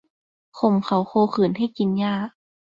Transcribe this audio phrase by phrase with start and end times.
[0.57, 2.15] ข่มเขาโคขืนให้กินหญ้า